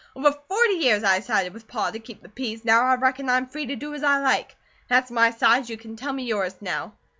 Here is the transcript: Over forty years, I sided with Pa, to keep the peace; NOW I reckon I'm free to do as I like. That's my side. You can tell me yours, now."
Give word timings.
Over 0.15 0.35
forty 0.47 0.73
years, 0.77 1.03
I 1.03 1.19
sided 1.19 1.53
with 1.53 1.67
Pa, 1.67 1.91
to 1.91 1.99
keep 1.99 2.23
the 2.23 2.29
peace; 2.29 2.65
NOW 2.65 2.85
I 2.85 2.95
reckon 2.95 3.29
I'm 3.29 3.45
free 3.45 3.67
to 3.67 3.75
do 3.75 3.93
as 3.93 4.03
I 4.03 4.17
like. 4.17 4.55
That's 4.87 5.11
my 5.11 5.29
side. 5.29 5.69
You 5.69 5.77
can 5.77 5.95
tell 5.95 6.11
me 6.13 6.23
yours, 6.23 6.55
now." 6.59 6.93